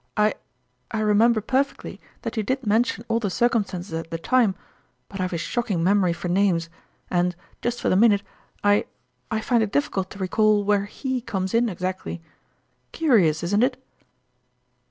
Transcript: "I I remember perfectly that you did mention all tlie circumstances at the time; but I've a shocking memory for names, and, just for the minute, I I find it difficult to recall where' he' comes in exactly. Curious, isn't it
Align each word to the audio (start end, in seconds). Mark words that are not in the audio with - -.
"I 0.27 0.33
I 0.89 0.99
remember 1.01 1.41
perfectly 1.41 2.01
that 2.23 2.35
you 2.35 2.41
did 2.41 2.65
mention 2.65 3.05
all 3.07 3.19
tlie 3.21 3.31
circumstances 3.31 3.93
at 3.93 4.09
the 4.09 4.17
time; 4.17 4.55
but 5.09 5.21
I've 5.21 5.31
a 5.31 5.37
shocking 5.37 5.83
memory 5.83 6.11
for 6.11 6.27
names, 6.27 6.71
and, 7.11 7.35
just 7.61 7.79
for 7.79 7.87
the 7.87 7.95
minute, 7.95 8.23
I 8.63 8.85
I 9.29 9.41
find 9.41 9.61
it 9.61 9.71
difficult 9.71 10.09
to 10.09 10.17
recall 10.17 10.63
where' 10.63 10.85
he' 11.01 11.21
comes 11.31 11.53
in 11.53 11.69
exactly. 11.69 12.19
Curious, 12.91 13.43
isn't 13.43 13.61
it 13.61 13.79